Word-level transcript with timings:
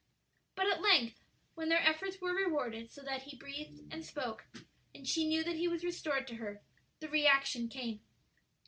But 0.55 0.65
at 0.65 0.81
length, 0.81 1.19
when 1.53 1.69
their 1.69 1.83
efforts 1.87 2.19
were 2.19 2.33
rewarded 2.33 2.89
so 2.89 3.03
that 3.03 3.21
he 3.21 3.37
breathed 3.37 3.93
and 3.93 4.03
spoke, 4.03 4.45
and 4.95 5.07
she 5.07 5.27
knew 5.27 5.43
that 5.43 5.57
he 5.57 5.67
was 5.67 5.83
restored 5.83 6.25
to 6.29 6.37
her, 6.37 6.63
the 7.01 7.07
reaction 7.07 7.67
came. 7.69 8.01